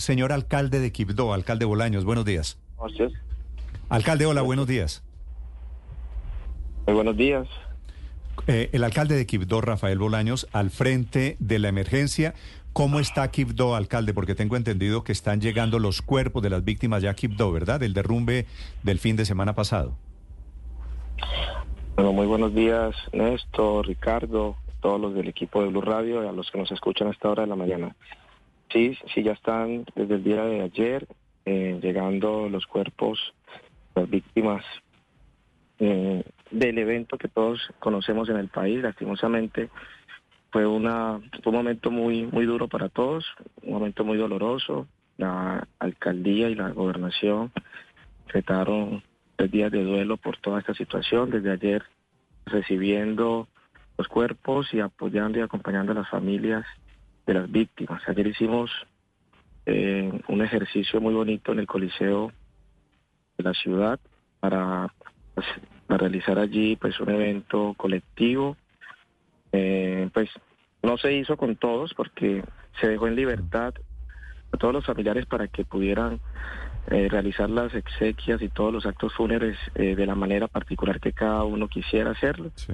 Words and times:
señor 0.00 0.32
alcalde 0.32 0.80
de 0.80 0.92
Quibdó, 0.92 1.32
alcalde 1.32 1.64
Bolaños, 1.64 2.04
buenos 2.04 2.24
días. 2.24 2.58
Gracias. 2.78 3.12
Alcalde, 3.88 4.26
hola, 4.26 4.42
buenos 4.42 4.66
días. 4.66 5.02
Muy 6.86 6.94
buenos 6.94 7.16
días. 7.16 7.46
Eh, 8.46 8.70
el 8.72 8.84
alcalde 8.84 9.16
de 9.16 9.26
Quibdó, 9.26 9.60
Rafael 9.60 9.98
Bolaños, 9.98 10.48
al 10.52 10.70
frente 10.70 11.36
de 11.38 11.58
la 11.58 11.68
emergencia. 11.68 12.34
¿Cómo 12.72 13.00
está 13.00 13.28
Quibdó, 13.30 13.74
alcalde? 13.74 14.14
Porque 14.14 14.34
tengo 14.34 14.56
entendido 14.56 15.04
que 15.04 15.12
están 15.12 15.40
llegando 15.40 15.78
los 15.78 16.02
cuerpos 16.02 16.42
de 16.42 16.50
las 16.50 16.64
víctimas 16.64 17.02
ya 17.02 17.10
a 17.10 17.14
Quibdó, 17.14 17.52
¿verdad? 17.52 17.80
Del 17.80 17.92
derrumbe 17.92 18.46
del 18.82 18.98
fin 18.98 19.16
de 19.16 19.24
semana 19.24 19.54
pasado. 19.54 19.96
Bueno, 21.96 22.12
muy 22.12 22.26
buenos 22.26 22.54
días, 22.54 22.94
Néstor, 23.12 23.86
Ricardo, 23.86 24.56
todos 24.80 25.00
los 25.00 25.14
del 25.14 25.28
equipo 25.28 25.62
de 25.62 25.68
Blue 25.68 25.82
Radio 25.82 26.24
y 26.24 26.28
a 26.28 26.32
los 26.32 26.50
que 26.50 26.58
nos 26.58 26.70
escuchan 26.70 27.08
a 27.08 27.10
esta 27.10 27.28
hora 27.28 27.42
de 27.42 27.48
la 27.48 27.56
mañana. 27.56 27.94
Sí, 28.72 28.96
sí, 29.12 29.22
ya 29.22 29.32
están 29.32 29.84
desde 29.96 30.14
el 30.14 30.24
día 30.24 30.44
de 30.44 30.62
ayer 30.62 31.06
eh, 31.44 31.80
llegando 31.82 32.48
los 32.48 32.66
cuerpos, 32.66 33.34
las 33.96 34.08
víctimas 34.08 34.64
eh, 35.80 36.22
del 36.50 36.78
evento 36.78 37.18
que 37.18 37.28
todos 37.28 37.60
conocemos 37.80 38.28
en 38.28 38.36
el 38.36 38.48
país. 38.48 38.80
Lastimosamente 38.80 39.70
fue 40.52 40.66
una 40.66 41.20
fue 41.42 41.50
un 41.50 41.56
momento 41.56 41.90
muy 41.90 42.26
muy 42.26 42.46
duro 42.46 42.68
para 42.68 42.88
todos, 42.88 43.26
un 43.62 43.72
momento 43.72 44.04
muy 44.04 44.18
doloroso. 44.18 44.86
La 45.16 45.66
alcaldía 45.80 46.48
y 46.48 46.54
la 46.54 46.70
gobernación 46.70 47.50
trataron 48.28 49.02
tres 49.36 49.50
días 49.50 49.72
de 49.72 49.82
duelo 49.82 50.16
por 50.16 50.36
toda 50.36 50.60
esta 50.60 50.74
situación. 50.74 51.30
Desde 51.30 51.50
ayer 51.50 51.82
recibiendo 52.46 53.48
los 53.98 54.06
cuerpos 54.06 54.72
y 54.72 54.80
apoyando 54.80 55.38
y 55.38 55.42
acompañando 55.42 55.92
a 55.92 55.96
las 55.96 56.08
familias 56.08 56.64
de 57.26 57.34
las 57.34 57.50
víctimas. 57.50 58.02
Ayer 58.08 58.26
hicimos 58.26 58.70
eh, 59.66 60.10
un 60.28 60.42
ejercicio 60.42 61.00
muy 61.00 61.14
bonito 61.14 61.52
en 61.52 61.60
el 61.60 61.66
Coliseo 61.66 62.32
de 63.36 63.44
la 63.44 63.54
ciudad 63.54 64.00
para, 64.40 64.92
pues, 65.34 65.46
para 65.86 65.98
realizar 65.98 66.38
allí 66.38 66.76
pues 66.76 66.98
un 67.00 67.10
evento 67.10 67.74
colectivo. 67.76 68.56
Eh, 69.52 70.08
pues 70.12 70.30
no 70.82 70.96
se 70.96 71.12
hizo 71.12 71.36
con 71.36 71.56
todos 71.56 71.94
porque 71.94 72.42
se 72.80 72.88
dejó 72.88 73.06
en 73.06 73.16
libertad 73.16 73.74
a 74.52 74.56
todos 74.56 74.74
los 74.74 74.86
familiares 74.86 75.26
para 75.26 75.48
que 75.48 75.64
pudieran 75.64 76.20
eh, 76.90 77.08
realizar 77.08 77.50
las 77.50 77.74
exequias 77.74 78.40
y 78.42 78.48
todos 78.48 78.72
los 78.72 78.86
actos 78.86 79.12
fúnebres 79.14 79.58
de 79.74 80.06
la 80.06 80.14
manera 80.14 80.48
particular 80.48 80.98
que 81.00 81.12
cada 81.12 81.44
uno 81.44 81.68
quisiera 81.68 82.10
hacerlo. 82.10 82.50
Sí. 82.54 82.72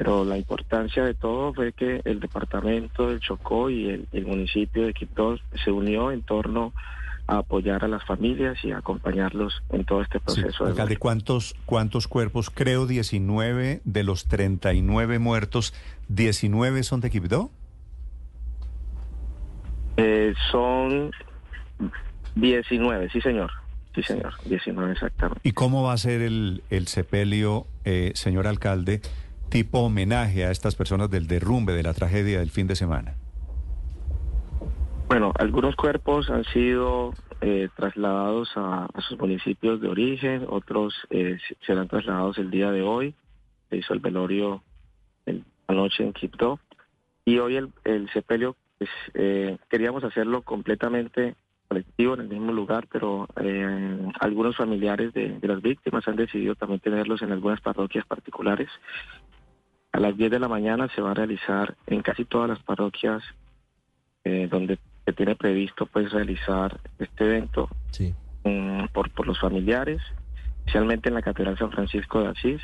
Pero 0.00 0.24
la 0.24 0.38
importancia 0.38 1.04
de 1.04 1.12
todo 1.12 1.52
fue 1.52 1.74
que 1.74 2.00
el 2.06 2.20
departamento 2.20 3.08
del 3.08 3.20
Chocó 3.20 3.68
y 3.68 4.06
el, 4.12 4.26
municipio 4.26 4.86
de 4.86 4.94
Quito 4.94 5.36
se 5.62 5.70
unió 5.70 6.10
en 6.10 6.22
torno 6.22 6.72
a 7.26 7.36
apoyar 7.36 7.84
a 7.84 7.88
las 7.88 8.02
familias 8.06 8.56
y 8.64 8.72
a 8.72 8.78
acompañarlos 8.78 9.62
en 9.68 9.84
todo 9.84 10.00
este 10.00 10.18
proceso. 10.18 10.64
Sí. 10.64 10.70
Alcalde, 10.70 10.96
¿cuántos, 10.96 11.54
¿cuántos 11.66 12.08
cuerpos? 12.08 12.48
Creo 12.48 12.86
19 12.86 13.82
de 13.84 14.02
los 14.02 14.24
39 14.24 15.18
muertos, 15.18 15.74
¿19 16.08 16.82
son 16.82 17.02
de 17.02 17.10
Quibdó? 17.10 17.50
Eh, 19.98 20.32
son 20.50 21.10
19, 22.36 23.10
sí 23.10 23.20
señor. 23.20 23.50
Sí 23.94 24.02
señor, 24.02 24.32
19 24.46 24.92
exactamente. 24.92 25.46
¿Y 25.46 25.52
cómo 25.52 25.82
va 25.82 25.92
a 25.92 25.98
ser 25.98 26.22
el, 26.22 26.62
el 26.70 26.86
sepelio, 26.86 27.66
eh, 27.84 28.12
señor 28.14 28.46
alcalde? 28.46 29.02
Tipo 29.50 29.80
homenaje 29.80 30.44
a 30.44 30.50
estas 30.50 30.76
personas 30.76 31.10
del 31.10 31.26
derrumbe, 31.26 31.74
de 31.74 31.82
la 31.82 31.92
tragedia 31.92 32.38
del 32.38 32.50
fin 32.50 32.66
de 32.66 32.76
semana? 32.76 33.16
Bueno, 35.08 35.32
algunos 35.38 35.74
cuerpos 35.74 36.30
han 36.30 36.44
sido 36.44 37.12
eh, 37.40 37.68
trasladados 37.74 38.48
a, 38.54 38.86
sus 39.08 39.18
municipios 39.18 39.80
de 39.80 39.88
origen, 39.88 40.46
otros 40.48 40.94
eh, 41.10 41.38
serán 41.66 41.88
trasladados 41.88 42.38
el 42.38 42.50
día 42.50 42.70
de 42.70 42.82
hoy. 42.82 43.14
Se 43.70 43.78
hizo 43.78 43.92
el 43.92 43.98
velorio 43.98 44.62
el, 45.26 45.44
anoche 45.66 46.04
en 46.04 46.12
Quibdó. 46.12 46.60
Y 47.24 47.38
hoy 47.38 47.56
el, 47.56 47.72
el 47.84 48.08
sepelio, 48.12 48.56
pues, 48.78 48.90
eh, 49.14 49.58
queríamos 49.68 50.04
hacerlo 50.04 50.42
completamente 50.42 51.34
colectivo 51.66 52.14
en 52.14 52.20
el 52.20 52.28
mismo 52.28 52.52
lugar, 52.52 52.86
pero 52.90 53.28
algunos 54.20 54.56
familiares 54.56 55.12
de, 55.12 55.38
de, 55.38 55.48
las 55.48 55.62
víctimas 55.62 56.06
han 56.08 56.16
decidido 56.16 56.56
también 56.56 56.80
tenerlos 56.80 57.22
en 57.22 57.30
algunas 57.30 57.60
parroquias 57.60 58.04
particulares. 58.06 58.68
A 59.92 59.98
las 60.00 60.16
10 60.16 60.30
de 60.30 60.38
la 60.38 60.48
mañana 60.48 60.88
se 60.94 61.00
va 61.02 61.10
a 61.10 61.14
realizar 61.14 61.76
en 61.86 62.02
casi 62.02 62.24
todas 62.24 62.48
las 62.48 62.62
parroquias 62.62 63.22
eh, 64.24 64.48
donde 64.50 64.78
se 65.04 65.12
tiene 65.12 65.34
previsto 65.34 65.86
pues 65.86 66.12
realizar 66.12 66.78
este 66.98 67.24
evento 67.24 67.68
sí. 67.90 68.14
um, 68.44 68.86
por, 68.88 69.10
por 69.10 69.26
los 69.26 69.40
familiares, 69.40 70.00
especialmente 70.58 71.08
en 71.08 71.14
la 71.14 71.22
Catedral 71.22 71.58
San 71.58 71.70
Francisco 71.70 72.20
de 72.20 72.28
Asís. 72.28 72.60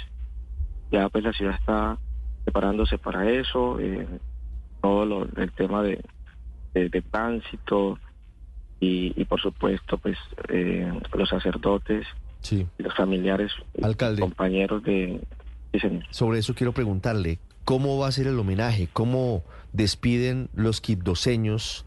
Ya 0.93 1.09
pues 1.09 1.25
la 1.25 1.33
ciudad 1.33 1.55
está 1.59 1.99
preparándose 2.45 2.99
para 2.99 3.29
eso, 3.29 3.81
eh, 3.81 4.07
todo 4.81 5.05
lo, 5.05 5.25
el 5.25 5.51
tema 5.53 5.83
de, 5.83 6.01
de, 6.75 6.89
de 6.89 7.03
tránsito 7.03 7.99
y, 8.79 9.13
y, 9.21 9.25
por 9.25 9.41
supuesto 9.41 9.99
pues 9.99 10.17
eh, 10.49 10.93
los 11.15 11.29
sacerdotes 11.29 12.07
sí. 12.41 12.67
y 12.79 12.83
los 12.83 12.95
familiares, 12.95 13.51
Alcalde. 13.83 14.21
compañeros 14.21 14.83
de, 14.85 15.21
sobre 16.11 16.39
eso 16.39 16.55
quiero 16.55 16.73
preguntarle, 16.73 17.39
¿cómo 17.65 17.99
va 17.99 18.09
a 18.09 18.13
ser 18.13 18.27
el 18.27 18.39
homenaje? 18.39 18.89
¿Cómo 18.93 19.43
despiden 19.73 20.49
los 20.55 20.81
quibdoseños 20.81 21.85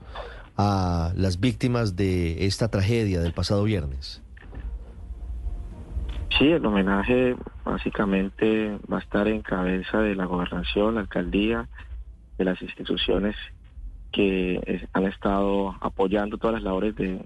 a 0.58 1.14
las 1.16 1.40
víctimas 1.40 1.96
de 1.96 2.46
esta 2.46 2.70
tragedia 2.70 3.22
del 3.22 3.34
pasado 3.34 3.64
viernes? 3.64 4.22
Sí, 6.38 6.46
el 6.46 6.66
homenaje 6.66 7.36
básicamente 7.66 8.78
va 8.92 8.98
a 8.98 9.02
estar 9.02 9.28
en 9.28 9.42
cabeza 9.42 10.00
de 10.00 10.16
la 10.16 10.26
gobernación, 10.26 10.96
la 10.96 11.02
alcaldía, 11.02 11.68
de 12.38 12.46
las 12.46 12.62
instituciones 12.62 13.36
que 14.12 14.88
han 14.94 15.06
estado 15.06 15.76
apoyando 15.82 16.38
todas 16.38 16.56
las 16.56 16.64
labores 16.64 16.96
de, 16.96 17.26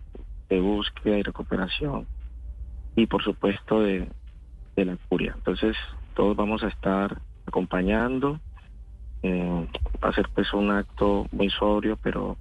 de 0.49 0.59
búsqueda 0.59 1.17
y 1.17 1.23
recuperación 1.23 2.07
y 2.95 3.05
por 3.05 3.23
supuesto 3.23 3.81
de, 3.81 4.07
de 4.75 4.85
la 4.85 4.97
curia. 5.09 5.33
Entonces, 5.35 5.75
todos 6.13 6.35
vamos 6.35 6.63
a 6.63 6.67
estar 6.67 7.21
acompañando. 7.45 8.39
Eh, 9.21 9.67
va 10.03 10.09
a 10.09 10.13
ser 10.13 10.29
pues 10.33 10.53
un 10.53 10.71
acto 10.71 11.27
muy 11.31 11.49
sobrio, 11.49 11.97
pero 12.01 12.37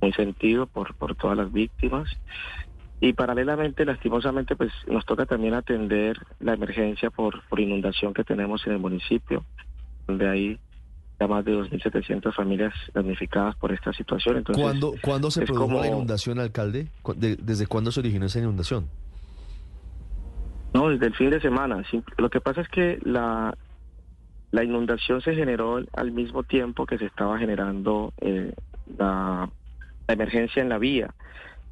muy 0.00 0.12
sentido 0.12 0.66
por, 0.66 0.94
por 0.94 1.14
todas 1.14 1.36
las 1.36 1.52
víctimas. 1.52 2.08
Y 3.00 3.14
paralelamente, 3.14 3.84
lastimosamente, 3.84 4.56
pues 4.56 4.70
nos 4.86 5.06
toca 5.06 5.24
también 5.24 5.54
atender 5.54 6.18
la 6.38 6.52
emergencia 6.52 7.10
por, 7.10 7.42
por 7.48 7.58
inundación 7.58 8.12
que 8.12 8.24
tenemos 8.24 8.66
en 8.66 8.74
el 8.74 8.78
municipio, 8.78 9.44
donde 10.06 10.28
hay 10.28 10.58
ya 11.18 11.26
más 11.26 11.44
de 11.44 11.52
2.700 11.52 12.34
familias 12.34 12.74
damnificadas 12.92 13.56
por 13.56 13.72
esta 13.72 13.92
situación. 13.92 14.38
Entonces, 14.38 14.62
¿Cuándo, 14.62 14.94
¿cuándo 15.02 15.30
se 15.30 15.42
produjo 15.42 15.66
como... 15.66 15.80
la 15.80 15.88
inundación, 15.88 16.38
alcalde? 16.38 16.88
¿Desde 17.16 17.66
cuándo 17.66 17.90
se 17.90 18.00
originó 18.00 18.26
esa 18.26 18.38
inundación? 18.38 18.88
No, 20.72 20.88
desde 20.88 21.06
el 21.06 21.14
fin 21.14 21.30
de 21.30 21.40
semana. 21.40 21.82
Lo 22.16 22.30
que 22.30 22.40
pasa 22.40 22.60
es 22.60 22.68
que 22.68 22.98
la, 23.02 23.54
la 24.52 24.64
inundación 24.64 25.20
se 25.20 25.34
generó 25.34 25.82
al 25.92 26.12
mismo 26.12 26.42
tiempo 26.42 26.86
que 26.86 26.98
se 26.98 27.06
estaba 27.06 27.38
generando 27.38 28.12
eh, 28.20 28.52
la, 28.98 29.48
emergencia 30.08 30.60
en 30.60 30.68
la 30.68 30.78
vía, 30.78 31.14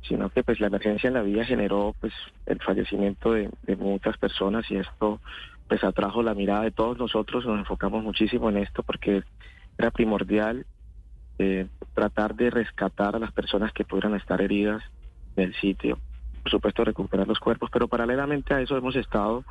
sino 0.02 0.30
que 0.30 0.44
pues 0.44 0.60
la 0.60 0.68
emergencia 0.68 1.08
en 1.08 1.14
la 1.14 1.22
vía 1.22 1.44
generó 1.44 1.94
pues 2.00 2.12
el 2.46 2.60
fallecimiento 2.60 3.32
de, 3.32 3.50
muchas 3.76 4.16
personas 4.16 4.70
y 4.70 4.76
esto 4.76 5.20
pues 5.66 5.82
atrajo 5.82 6.22
la 6.22 6.34
mirada 6.34 6.62
de 6.62 6.70
todos 6.70 6.98
nosotros, 6.98 7.44
nos 7.44 7.58
enfocamos 7.58 8.04
muchísimo 8.04 8.48
en 8.48 8.58
esto 8.58 8.84
porque 8.84 9.24
era 9.76 9.90
primordial 9.90 10.66
eh, 11.40 11.66
tratar 11.94 12.36
de 12.36 12.50
rescatar 12.50 13.16
a 13.16 13.18
las 13.18 13.32
personas 13.32 13.72
que 13.72 13.84
pudieran 13.84 14.14
estar 14.14 14.40
heridas 14.40 14.82
en 15.36 15.44
el 15.44 15.54
sitio 15.56 15.98
por 16.42 16.50
supuesto 16.50 16.84
recuperar 16.84 17.26
los 17.26 17.38
cuerpos, 17.38 17.70
pero 17.72 17.88
paralelamente 17.88 18.54
a 18.54 18.60
eso 18.60 18.76
hemos 18.76 18.96
estado 18.96 19.44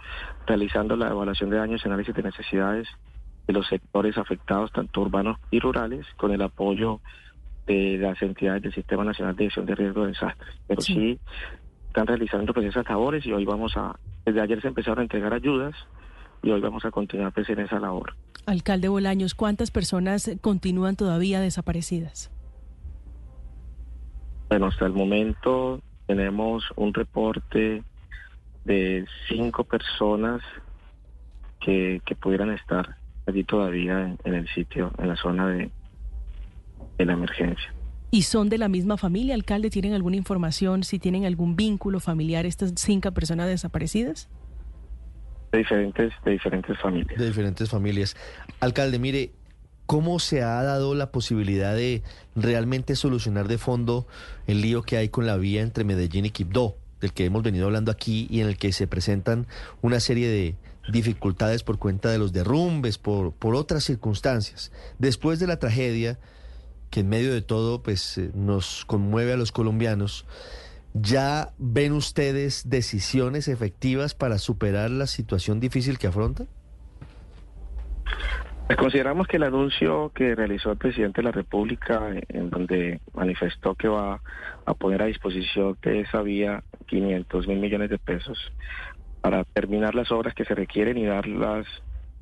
realizando 0.45 0.95
la 0.95 1.09
evaluación 1.09 1.49
de 1.49 1.57
daños 1.57 1.81
y 1.83 1.87
análisis 1.87 2.15
de 2.15 2.23
necesidades 2.23 2.87
de 3.47 3.53
los 3.53 3.67
sectores 3.67 4.17
afectados, 4.17 4.71
tanto 4.71 5.01
urbanos 5.01 5.37
y 5.51 5.59
rurales, 5.59 6.05
con 6.17 6.31
el 6.31 6.41
apoyo 6.41 6.99
de 7.65 7.97
las 7.97 8.21
entidades 8.21 8.61
del 8.63 8.73
Sistema 8.73 9.03
Nacional 9.03 9.35
de 9.35 9.45
Gestión 9.45 9.65
de 9.65 9.75
Riesgo 9.75 10.01
de 10.01 10.07
Desastres. 10.09 10.55
Pero 10.67 10.81
sí, 10.81 10.93
sí 10.93 11.19
están 11.87 12.07
realizando 12.07 12.53
pues 12.53 12.67
esas 12.67 12.87
labores 12.87 13.25
y 13.25 13.33
hoy 13.33 13.45
vamos 13.45 13.75
a, 13.75 13.97
desde 14.25 14.41
ayer 14.41 14.61
se 14.61 14.67
empezaron 14.67 14.99
a 14.99 15.01
entregar 15.03 15.33
ayudas 15.33 15.75
y 16.43 16.51
hoy 16.51 16.61
vamos 16.61 16.85
a 16.85 16.91
continuar 16.91 17.33
pues 17.33 17.49
en 17.49 17.59
esa 17.59 17.79
labor. 17.79 18.15
Alcalde 18.45 18.87
Bolaños, 18.87 19.33
¿cuántas 19.33 19.71
personas 19.71 20.29
continúan 20.41 20.95
todavía 20.95 21.41
desaparecidas? 21.41 22.31
Bueno, 24.49 24.67
hasta 24.67 24.85
el 24.85 24.93
momento 24.93 25.81
tenemos 26.07 26.63
un 26.75 26.93
reporte 26.93 27.83
de 28.65 29.05
cinco 29.27 29.63
personas 29.63 30.41
que, 31.59 32.01
que 32.05 32.15
pudieran 32.15 32.51
estar 32.51 32.97
allí 33.25 33.43
todavía 33.43 34.01
en, 34.01 34.17
en, 34.23 34.33
el 34.33 34.47
sitio, 34.49 34.91
en 34.97 35.09
la 35.09 35.15
zona 35.15 35.47
de, 35.49 35.69
de 36.97 37.05
la 37.05 37.13
emergencia. 37.13 37.73
¿Y 38.09 38.21
son 38.21 38.47
de 38.49 38.57
la 38.57 38.69
misma 38.69 38.97
familia, 38.97 39.35
alcalde? 39.35 39.69
¿Tienen 39.69 39.93
alguna 39.93 40.15
información, 40.15 40.83
si 40.83 40.97
tienen 40.97 41.25
algún 41.25 41.55
vínculo 41.57 41.99
familiar 41.99 42.45
estas 42.45 42.73
cinco 42.77 43.11
personas 43.11 43.47
desaparecidas? 43.47 44.29
De 45.51 45.59
diferentes, 45.59 46.13
de 46.23 46.31
diferentes 46.31 46.79
familias. 46.79 47.19
De 47.19 47.25
diferentes 47.25 47.69
familias. 47.69 48.15
Alcalde, 48.61 48.97
mire, 48.97 49.31
¿cómo 49.87 50.19
se 50.19 50.43
ha 50.43 50.61
dado 50.61 50.93
la 50.93 51.11
posibilidad 51.11 51.73
de 51.73 52.03
realmente 52.35 52.95
solucionar 52.95 53.47
de 53.47 53.57
fondo 53.57 54.05
el 54.45 54.61
lío 54.61 54.83
que 54.83 54.97
hay 54.97 55.09
con 55.09 55.25
la 55.25 55.37
vía 55.37 55.61
entre 55.61 55.85
Medellín 55.85 56.25
y 56.25 56.29
Quibdó, 56.29 56.77
del 56.99 57.13
que 57.13 57.25
hemos 57.25 57.41
venido 57.41 57.65
hablando 57.65 57.89
aquí 57.89 58.27
y 58.29 58.41
en 58.41 58.47
el 58.47 58.57
que 58.57 58.73
se 58.73 58.85
presentan 58.85 59.47
una 59.81 60.01
serie 60.01 60.27
de 60.27 60.55
dificultades 60.91 61.63
por 61.63 61.79
cuenta 61.79 62.09
de 62.09 62.17
los 62.17 62.33
derrumbes, 62.33 62.97
por, 62.97 63.31
por 63.31 63.55
otras 63.55 63.85
circunstancias? 63.85 64.73
Después 64.99 65.39
de 65.39 65.47
la 65.47 65.57
tragedia, 65.57 66.19
que 66.89 66.99
en 66.99 67.09
medio 67.09 67.33
de 67.33 67.41
todo 67.41 67.81
pues 67.81 68.17
eh, 68.17 68.29
nos 68.33 68.83
conmueve 68.85 69.31
a 69.31 69.37
los 69.37 69.53
colombianos, 69.53 70.25
¿ya 70.93 71.53
ven 71.57 71.93
ustedes 71.93 72.69
decisiones 72.69 73.47
efectivas 73.47 74.13
para 74.15 74.37
superar 74.37 74.91
la 74.91 75.07
situación 75.07 75.61
difícil 75.61 75.97
que 75.97 76.07
afrontan? 76.07 76.49
Pues 78.67 78.77
consideramos 78.77 79.27
que 79.27 79.37
el 79.37 79.43
anuncio 79.43 80.11
que 80.13 80.35
realizó 80.35 80.73
el 80.73 80.77
presidente 80.77 81.21
de 81.21 81.25
la 81.25 81.31
República, 81.31 82.11
en 82.27 82.49
donde 82.49 82.99
manifestó 83.13 83.75
que 83.75 83.87
va 83.87 84.21
a 84.65 84.73
poner 84.73 85.01
a 85.01 85.05
disposición 85.05 85.77
de 85.81 86.01
esa 86.01 86.21
vía 86.21 86.61
500 86.87 87.47
mil 87.47 87.59
millones 87.59 87.89
de 87.89 87.97
pesos 87.97 88.51
para 89.21 89.45
terminar 89.45 89.95
las 89.95 90.11
obras 90.11 90.33
que 90.33 90.43
se 90.43 90.53
requieren 90.53 90.97
y 90.97 91.05
dar 91.05 91.27
las, 91.27 91.65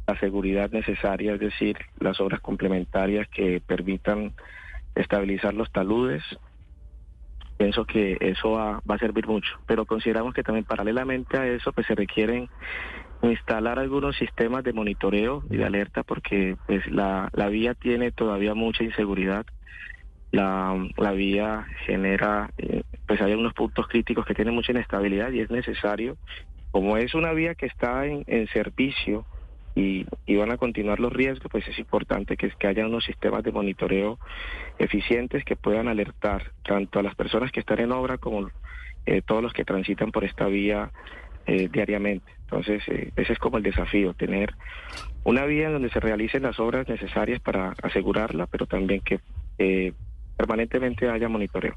la 0.06 0.20
seguridad 0.20 0.70
necesaria, 0.70 1.34
es 1.34 1.40
decir, 1.40 1.78
las 2.00 2.20
obras 2.22 2.42
complementarias 2.42 3.28
que 3.30 3.60
permitan 3.66 4.36
estabilizar 4.94 5.56
los 5.56 5.72
taludes. 5.72 6.24
Pienso 7.58 7.86
que 7.86 8.18
eso 8.20 8.52
va, 8.52 8.82
va 8.88 8.96
a 8.96 9.00
servir 9.00 9.26
mucho, 9.26 9.52
pero 9.66 9.86
consideramos 9.86 10.36
que 10.36 10.44
también 10.44 10.66
paralelamente 10.66 11.40
a 11.40 11.48
eso 11.48 11.74
pues 11.74 11.88
se 11.88 11.96
requieren 11.96 12.50
instalar 13.32 13.80
algunos 13.80 14.16
sistemas 14.18 14.64
de 14.64 14.74
monitoreo 14.74 15.44
y 15.50 15.58
de 15.58 15.66
alerta 15.66 16.04
porque 16.04 16.58
pues 16.68 16.86
la, 16.88 17.30
la 17.34 17.48
vía 17.50 17.74
tiene 17.74 18.12
todavía 18.12 18.54
mucha 18.54 18.84
inseguridad. 18.84 19.46
La, 20.32 20.76
la 20.98 21.12
vía 21.12 21.68
genera, 21.86 22.50
eh, 22.58 22.84
pues 23.08 23.22
hay 23.22 23.34
unos 23.34 23.54
puntos 23.54 23.88
críticos 23.88 24.26
que 24.26 24.34
tienen 24.34 24.54
mucha 24.54 24.72
inestabilidad 24.72 25.32
y 25.32 25.40
es 25.40 25.50
necesario, 25.50 26.18
como 26.72 26.98
es 26.98 27.14
una 27.16 27.32
vía 27.32 27.56
que 27.56 27.68
está 27.68 28.06
en, 28.06 28.24
en 28.28 28.48
servicio 28.48 29.26
y, 29.76 30.06
y, 30.26 30.36
van 30.36 30.52
a 30.52 30.58
continuar 30.58 31.00
los 31.00 31.12
riesgos, 31.12 31.48
pues 31.52 31.68
es 31.68 31.78
importante 31.80 32.38
que, 32.38 32.50
que 32.50 32.68
haya 32.68 32.86
unos 32.86 33.04
sistemas 33.06 33.44
de 33.44 33.52
monitoreo 33.52 34.20
eficientes 34.80 35.44
que 35.44 35.56
puedan 35.56 35.88
alertar 35.88 36.52
tanto 36.64 37.00
a 37.00 37.04
las 37.04 37.16
personas 37.16 37.52
que 37.52 37.60
están 37.60 37.80
en 37.80 37.92
obra 37.92 38.18
como 38.18 38.50
eh, 39.06 39.22
todos 39.22 39.44
los 39.44 39.54
que 39.54 39.66
transitan 39.66 40.12
por 40.12 40.24
esta 40.24 40.48
vía 40.48 40.92
eh, 41.46 41.70
diariamente. 41.72 42.32
Entonces, 42.44 42.84
eh, 42.88 43.12
ese 43.16 43.34
es 43.34 43.40
como 43.40 43.58
el 43.58 43.64
desafío, 43.64 44.14
tener 44.14 44.54
una 45.24 45.46
vía 45.46 45.68
en 45.68 45.74
donde 45.74 45.90
se 45.90 46.00
realicen 46.00 46.44
las 46.44 46.60
obras 46.60 46.88
necesarias 46.88 47.40
para 47.42 47.74
asegurarla, 47.82 48.46
pero 48.48 48.66
también 48.66 49.02
que 49.02 49.20
eh, 49.58 49.94
permanentemente 50.38 51.10
haya 51.10 51.28
monitoreo. 51.28 51.76